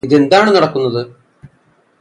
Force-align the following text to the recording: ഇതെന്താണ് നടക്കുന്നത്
ഇതെന്താണ് 0.03 0.55
നടക്കുന്നത് 0.55 1.01